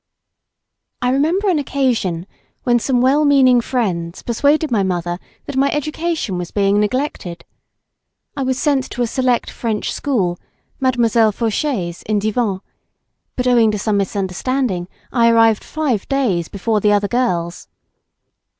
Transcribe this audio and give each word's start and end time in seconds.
I 1.03 1.11
remember 1.11 1.47
an 1.47 1.59
occasion 1.59 2.25
when 2.63 2.79
some 2.79 3.01
well 3.01 3.23
meaning 3.23 3.61
friends 3.61 4.23
persuaded 4.23 4.71
my 4.71 4.81
mother 4.81 5.19
that 5.45 5.55
my 5.55 5.69
education 5.69 6.39
was 6.39 6.49
being 6.49 6.79
neglected. 6.79 7.45
I 8.35 8.41
was 8.41 8.57
sent 8.57 8.85
to 8.89 9.03
a 9.03 9.05
select 9.05 9.51
French 9.51 9.93
school, 9.93 10.39
Mademoiselle 10.79 11.31
Fauchet's 11.31 12.01
in 12.01 12.17
Divan, 12.17 12.61
but 13.35 13.45
owing 13.45 13.69
to 13.69 13.77
some 13.77 13.97
misunderstanding 13.97 14.87
I 15.11 15.29
arrived 15.29 15.63
five 15.63 16.09
days 16.09 16.47
before 16.47 16.79
the 16.79 16.93
other 16.93 17.07
girls. 17.07 17.67